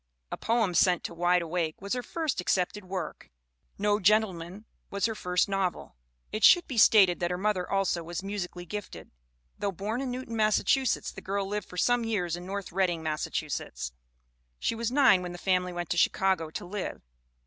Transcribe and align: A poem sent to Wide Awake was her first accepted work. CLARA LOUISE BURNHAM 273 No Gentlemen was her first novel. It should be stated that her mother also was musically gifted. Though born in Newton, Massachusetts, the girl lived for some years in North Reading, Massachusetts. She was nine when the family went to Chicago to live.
A 0.31 0.35
poem 0.37 0.73
sent 0.73 1.03
to 1.03 1.13
Wide 1.13 1.43
Awake 1.43 1.79
was 1.79 1.93
her 1.93 2.01
first 2.01 2.41
accepted 2.41 2.85
work. 2.85 3.29
CLARA 3.77 3.93
LOUISE 3.97 4.07
BURNHAM 4.07 4.21
273 4.23 4.41
No 4.41 4.49
Gentlemen 4.49 4.65
was 4.89 5.05
her 5.05 5.13
first 5.13 5.47
novel. 5.47 5.95
It 6.31 6.43
should 6.43 6.67
be 6.67 6.79
stated 6.79 7.19
that 7.19 7.29
her 7.29 7.37
mother 7.37 7.69
also 7.69 8.01
was 8.03 8.23
musically 8.23 8.65
gifted. 8.65 9.11
Though 9.59 9.71
born 9.71 10.01
in 10.01 10.09
Newton, 10.09 10.35
Massachusetts, 10.35 11.11
the 11.11 11.21
girl 11.21 11.45
lived 11.45 11.69
for 11.69 11.77
some 11.77 12.03
years 12.03 12.35
in 12.35 12.47
North 12.47 12.71
Reading, 12.71 13.03
Massachusetts. 13.03 13.91
She 14.57 14.73
was 14.73 14.91
nine 14.91 15.21
when 15.21 15.33
the 15.33 15.37
family 15.37 15.71
went 15.71 15.91
to 15.91 15.97
Chicago 15.97 16.49
to 16.49 16.65
live. 16.65 17.03